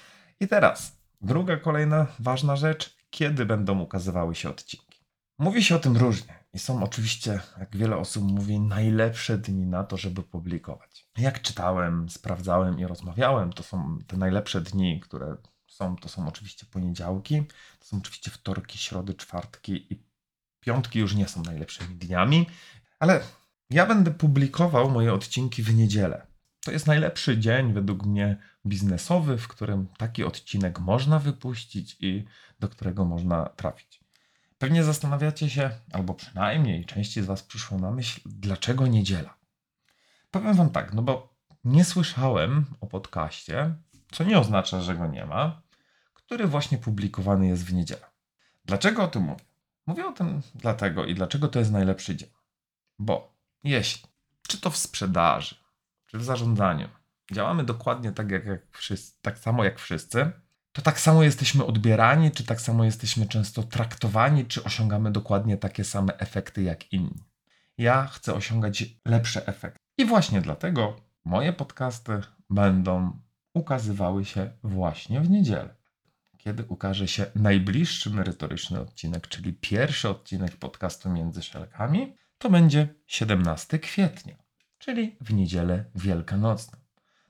I 0.41 0.49
teraz 0.49 0.99
druga 1.21 1.57
kolejna 1.57 2.07
ważna 2.19 2.57
rzecz, 2.57 2.97
kiedy 3.11 3.47
będą 3.47 3.81
ukazywały 3.81 4.35
się 4.35 4.51
odcinki. 4.51 4.88
Mówi 5.39 5.65
się 5.65 5.77
o 5.77 5.79
tym 5.79 5.97
różnie 5.97 6.35
i 6.53 6.59
są 6.59 6.83
oczywiście, 6.83 7.41
jak 7.59 7.77
wiele 7.77 7.97
osób 7.97 8.25
mówi, 8.25 8.61
najlepsze 8.61 9.39
dni 9.39 9.67
na 9.67 9.85
to, 9.85 9.97
żeby 9.97 10.23
publikować. 10.23 11.09
Jak 11.19 11.43
czytałem, 11.43 12.09
sprawdzałem 12.09 12.79
i 12.79 12.87
rozmawiałem, 12.87 13.53
to 13.53 13.63
są 13.63 13.99
te 14.07 14.17
najlepsze 14.17 14.61
dni, 14.61 15.01
które 15.01 15.37
Są, 15.67 15.97
to 15.97 16.09
są 16.09 16.29
oczywiście 16.29 16.67
poniedziałki, 16.67 17.43
to 17.79 17.87
są 17.87 17.99
oczywiście 17.99 18.31
wtorki, 18.31 18.79
środy, 18.79 19.15
czwartki 19.15 19.93
i 19.93 20.03
piątki 20.61 20.99
już 20.99 21.15
nie 21.15 21.29
są 21.29 21.43
najlepszymi 21.43 21.95
dniami, 21.95 22.47
ale 22.99 23.21
ja 23.71 23.87
będę 23.87 24.11
publikował 24.11 24.91
moje 24.91 25.13
odcinki 25.13 25.63
w 25.63 25.75
niedzielę. 25.75 26.27
To 26.65 26.71
jest 26.71 26.87
najlepszy 26.87 27.39
dzień 27.39 27.73
według 27.73 28.07
mnie 28.07 28.37
biznesowy, 28.67 29.39
w 29.39 29.49
którym 29.49 29.87
taki 29.99 30.25
odcinek 30.25 30.81
można 30.81 31.19
wypuścić 31.19 31.97
i 32.01 32.25
do 32.61 32.69
którego 32.69 33.05
można 33.05 33.49
trafić. 33.49 33.98
Pewnie 34.59 34.85
zastanawiacie 34.85 35.51
się, 35.51 35.71
albo 35.93 36.15
przynajmniej 36.15 36.85
części 36.85 37.23
z 37.23 37.27
Was 37.27 37.43
przyszło 37.43 37.79
na 37.79 37.91
myśl, 37.91 38.21
dlaczego 38.27 38.87
niedziela. 38.87 39.39
Powiem 40.31 40.55
Wam 40.55 40.71
tak, 40.71 40.95
no 40.95 41.03
bo 41.03 41.35
nie 41.65 41.85
słyszałem 41.85 42.67
o 42.81 42.87
podcaście, 42.87 43.75
co 44.13 44.25
nie 44.25 44.39
oznacza, 44.39 44.81
że 44.81 44.97
go 44.97 45.07
nie 45.07 45.27
ma, 45.27 45.63
który 46.15 46.47
właśnie 46.47 46.79
publikowany 46.79 47.47
jest 47.47 47.65
w 47.65 47.75
niedzielę. 47.75 48.07
Dlaczego 48.65 49.03
o 49.03 49.09
tym 49.09 49.23
mówię? 49.23 49.45
Mówię 49.87 50.07
o 50.07 50.13
tym 50.13 50.43
dlatego 50.55 51.05
i 51.05 51.15
dlaczego 51.15 51.49
to 51.49 51.59
jest 51.59 51.73
najlepszy 51.73 52.17
dzień. 52.17 52.31
Bo 52.99 53.37
jeśli, 53.65 54.09
czy 54.49 54.61
to 54.61 54.71
w 54.71 54.77
sprzedaży, 54.77 55.57
czy 56.07 56.19
w 56.19 56.25
zarządzaniu, 56.25 56.89
działamy 57.33 57.65
dokładnie 57.65 58.13
tak, 58.13 58.31
jak, 58.31 58.47
jak 58.47 58.61
wszyscy, 58.71 59.23
tak 59.23 59.39
samo 59.39 59.65
jak 59.65 59.79
wszyscy, 59.79 60.33
to 60.79 60.83
tak 60.83 61.01
samo 61.01 61.23
jesteśmy 61.23 61.65
odbierani, 61.65 62.31
czy 62.31 62.45
tak 62.45 62.61
samo 62.61 62.85
jesteśmy 62.85 63.27
często 63.27 63.63
traktowani, 63.63 64.47
czy 64.47 64.65
osiągamy 64.65 65.13
dokładnie 65.13 65.57
takie 65.57 65.85
same 65.85 66.19
efekty 66.19 66.63
jak 66.63 66.93
inni. 66.93 67.25
Ja 67.79 68.07
chcę 68.07 68.35
osiągać 68.35 68.85
lepsze 69.05 69.47
efekty. 69.47 69.79
I 69.99 70.05
właśnie 70.05 70.41
dlatego 70.41 70.97
moje 71.25 71.53
podcasty 71.53 72.21
będą 72.51 73.21
ukazywały 73.55 74.25
się 74.25 74.51
właśnie 74.63 75.21
w 75.21 75.31
niedzielę. 75.31 75.75
Kiedy 76.37 76.65
ukaże 76.65 77.09
się 77.09 77.27
najbliższy 77.35 78.11
merytoryczny 78.11 78.81
odcinek, 78.81 79.29
czyli 79.29 79.53
pierwszy 79.53 80.09
odcinek 80.09 80.57
podcastu 80.57 81.11
Między 81.11 81.43
Szelkami, 81.43 82.17
to 82.39 82.51
będzie 82.51 82.89
17 83.07 83.79
kwietnia, 83.79 84.37
czyli 84.79 85.17
w 85.21 85.33
niedzielę 85.33 85.85
wielkanocną. 85.95 86.78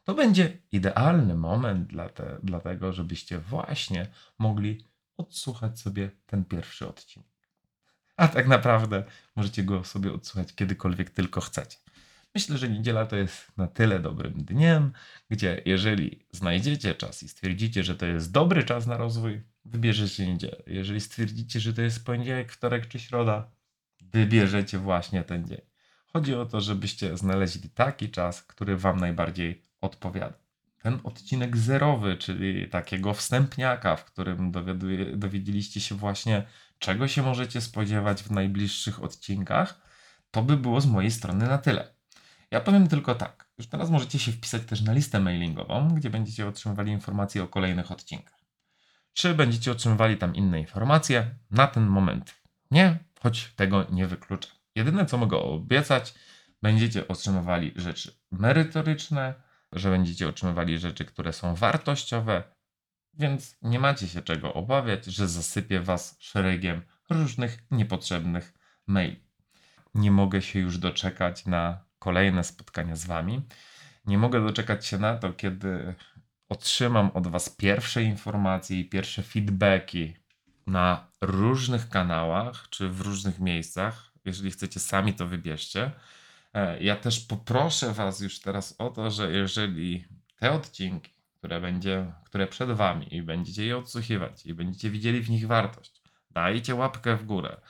To 0.08 0.14
będzie 0.14 0.58
idealny 0.72 1.34
moment 1.34 1.88
dla, 1.88 2.08
te, 2.08 2.38
tego, 2.62 2.92
żebyście 2.92 3.38
właśnie 3.38 4.06
mogli 4.38 4.84
odsłuchać 5.16 5.80
sobie 5.80 6.10
ten 6.26 6.44
pierwszy 6.44 6.88
odcinek. 6.88 7.28
A 8.16 8.28
tak 8.28 8.48
naprawdę 8.48 9.04
możecie 9.36 9.62
go 9.62 9.84
sobie 9.84 10.12
odsłuchać 10.12 10.54
kiedykolwiek 10.54 11.10
tylko 11.10 11.40
chcecie. 11.40 11.76
Myślę, 12.34 12.58
że 12.58 12.68
niedziela 12.68 13.06
to 13.06 13.16
jest 13.16 13.56
na 13.56 13.66
tyle 13.66 14.00
dobrym 14.00 14.32
dniem, 14.32 14.92
gdzie 15.30 15.62
jeżeli 15.64 16.26
znajdziecie 16.32 16.94
czas 16.94 17.22
i 17.22 17.28
stwierdzicie, 17.28 17.84
że 17.84 17.96
to 17.96 18.06
jest 18.06 18.32
dobry 18.32 18.64
czas 18.64 18.86
na 18.86 18.96
rozwój, 18.96 19.42
wybierzecie 19.64 20.26
niedzielę. 20.26 20.62
Jeżeli 20.66 21.00
stwierdzicie, 21.00 21.60
że 21.60 21.72
to 21.72 21.82
jest 21.82 22.04
poniedziałek, 22.04 22.52
wtorek 22.52 22.88
czy 22.88 22.98
środa, 22.98 23.50
wybierzecie 24.00 24.78
właśnie 24.78 25.22
ten 25.24 25.46
dzień. 25.46 25.60
Chodzi 26.12 26.34
o 26.34 26.46
to, 26.46 26.60
żebyście 26.60 27.16
znaleźli 27.16 27.70
taki 27.70 28.10
czas, 28.10 28.42
który 28.42 28.76
Wam 28.76 29.00
najbardziej 29.00 29.67
odpowiada. 29.80 30.38
Ten 30.82 31.00
odcinek 31.04 31.56
zerowy, 31.56 32.16
czyli 32.16 32.68
takiego 32.68 33.14
wstępniaka, 33.14 33.96
w 33.96 34.04
którym 34.04 34.52
dowiedzieliście 35.14 35.80
się 35.80 35.94
właśnie, 35.94 36.42
czego 36.78 37.08
się 37.08 37.22
możecie 37.22 37.60
spodziewać 37.60 38.22
w 38.22 38.30
najbliższych 38.30 39.02
odcinkach, 39.02 39.80
to 40.30 40.42
by 40.42 40.56
było 40.56 40.80
z 40.80 40.86
mojej 40.86 41.10
strony 41.10 41.46
na 41.46 41.58
tyle. 41.58 41.94
Ja 42.50 42.60
powiem 42.60 42.88
tylko 42.88 43.14
tak. 43.14 43.48
Już 43.58 43.66
teraz 43.66 43.90
możecie 43.90 44.18
się 44.18 44.32
wpisać 44.32 44.62
też 44.62 44.80
na 44.80 44.92
listę 44.92 45.20
mailingową, 45.20 45.94
gdzie 45.94 46.10
będziecie 46.10 46.48
otrzymywali 46.48 46.92
informacje 46.92 47.42
o 47.42 47.48
kolejnych 47.48 47.90
odcinkach. 47.90 48.38
Czy 49.12 49.34
będziecie 49.34 49.72
otrzymywali 49.72 50.16
tam 50.16 50.34
inne 50.34 50.60
informacje? 50.60 51.34
Na 51.50 51.66
ten 51.66 51.86
moment 51.86 52.34
nie, 52.70 52.98
choć 53.20 53.52
tego 53.56 53.86
nie 53.90 54.06
wykluczę. 54.06 54.48
Jedyne 54.74 55.06
co 55.06 55.18
mogę 55.18 55.36
obiecać, 55.36 56.14
będziecie 56.62 57.08
otrzymywali 57.08 57.72
rzeczy 57.76 58.12
merytoryczne, 58.30 59.34
że 59.72 59.90
będziecie 59.90 60.28
otrzymywali 60.28 60.78
rzeczy, 60.78 61.04
które 61.04 61.32
są 61.32 61.54
wartościowe, 61.54 62.42
więc 63.14 63.56
nie 63.62 63.78
macie 63.78 64.08
się 64.08 64.22
czego 64.22 64.54
obawiać, 64.54 65.04
że 65.04 65.28
zasypię 65.28 65.80
was 65.80 66.16
szeregiem 66.20 66.82
różnych 67.10 67.58
niepotrzebnych 67.70 68.54
maili. 68.86 69.24
Nie 69.94 70.10
mogę 70.10 70.42
się 70.42 70.58
już 70.58 70.78
doczekać 70.78 71.46
na 71.46 71.84
kolejne 71.98 72.44
spotkania 72.44 72.96
z 72.96 73.06
wami. 73.06 73.42
Nie 74.06 74.18
mogę 74.18 74.44
doczekać 74.44 74.86
się 74.86 74.98
na 74.98 75.16
to, 75.16 75.32
kiedy 75.32 75.94
otrzymam 76.48 77.10
od 77.14 77.26
was 77.26 77.48
pierwsze 77.48 78.02
informacje 78.02 78.80
i 78.80 78.88
pierwsze 78.88 79.22
feedbacki 79.22 80.16
na 80.66 81.10
różnych 81.20 81.88
kanałach 81.88 82.66
czy 82.70 82.88
w 82.88 83.00
różnych 83.00 83.40
miejscach. 83.40 84.12
Jeżeli 84.24 84.50
chcecie 84.50 84.80
sami, 84.80 85.14
to 85.14 85.26
wybierzcie. 85.26 85.90
E, 86.58 86.82
ja 86.82 86.96
też 86.96 87.20
poproszę 87.20 87.92
Was 87.92 88.20
już 88.20 88.40
teraz 88.40 88.74
o 88.78 88.90
to, 88.90 89.10
że 89.10 89.32
jeżeli 89.32 90.04
te 90.40 90.52
odcinki, 90.52 91.12
które, 91.38 91.60
będzie, 91.60 92.12
które 92.24 92.46
przed 92.46 92.70
Wami 92.70 93.14
i 93.14 93.22
będziecie 93.22 93.66
je 93.66 93.78
odsłuchiwać 93.78 94.46
i 94.46 94.54
będziecie 94.54 94.90
widzieli 94.90 95.20
w 95.20 95.30
nich 95.30 95.46
wartość, 95.46 96.02
dajcie 96.30 96.74
łapkę 96.74 97.16
w 97.16 97.24
górę, 97.24 97.60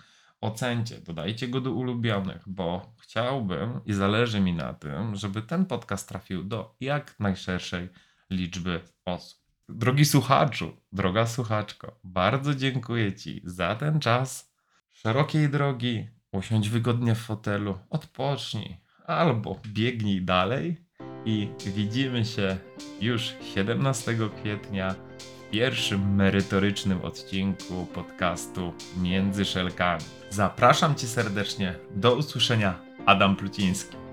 ocencie, 0.40 1.00
dodajcie 1.00 1.48
go 1.48 1.60
do 1.60 1.72
ulubionych, 1.72 2.42
bo 2.46 2.94
chciałbym 3.02 3.80
i 3.86 3.92
zależy 3.92 4.40
mi 4.40 4.52
na 4.52 4.74
tym, 4.74 5.16
żeby 5.16 5.42
ten 5.42 5.66
podcast 5.66 6.08
trafił 6.08 6.44
do 6.44 6.76
jak 6.80 7.20
najszerszej 7.20 7.88
liczby 8.30 8.80
osób. 9.04 9.38
Drogi 9.68 10.04
słuchaczu, 10.04 10.76
droga 10.92 11.26
słuchaczko, 11.26 12.00
bardzo 12.04 12.54
dziękuję 12.54 13.14
Ci 13.14 13.40
za 13.44 13.76
ten 13.76 14.00
czas. 14.00 14.54
Szerokiej 14.90 15.48
drogi, 15.48 16.08
usiądź 16.32 16.68
wygodnie 16.68 17.14
w 17.14 17.18
fotelu, 17.18 17.78
odpocznij 17.90 18.76
albo 19.06 19.60
biegnij 19.66 20.22
dalej 20.22 20.76
i 21.24 21.48
widzimy 21.74 22.24
się 22.24 22.56
już 23.00 23.34
17 23.54 24.16
kwietnia 24.40 24.94
w 25.28 25.50
pierwszym 25.50 26.14
merytorycznym 26.14 27.04
odcinku 27.04 27.86
podcastu 27.94 28.72
Między 28.96 29.44
Szelkami. 29.44 30.04
Zapraszam 30.30 30.94
Cię 30.94 31.06
serdecznie. 31.06 31.74
Do 31.90 32.14
usłyszenia. 32.16 32.80
Adam 33.06 33.36
Pluciński. 33.36 34.07